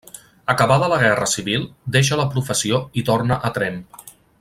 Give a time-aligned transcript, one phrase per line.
[0.53, 1.67] Acabada la guerra civil,
[1.97, 3.83] deixa la professió i torna a Tremp.